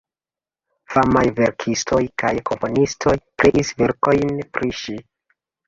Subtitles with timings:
[0.93, 3.15] Famaj verkistoj kaj komponistoj
[3.45, 5.01] kreis verkojn pri ŝi.